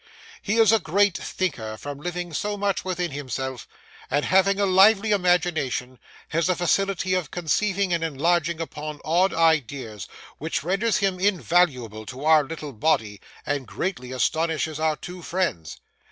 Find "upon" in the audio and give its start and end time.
8.59-8.99